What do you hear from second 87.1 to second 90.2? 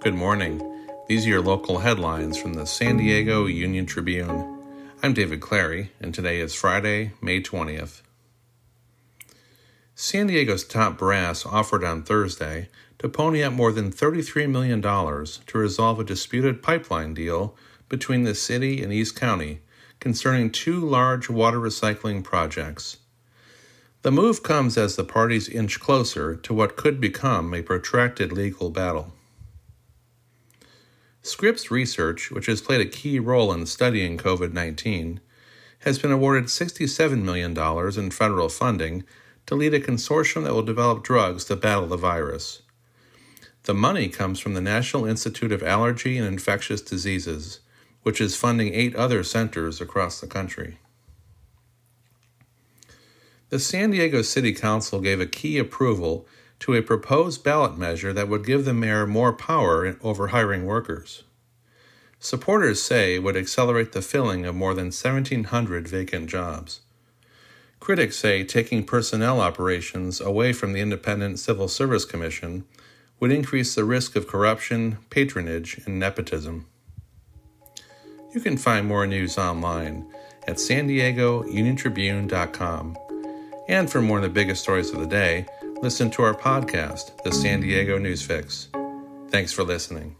The San Diego News Fix. Thanks for listening.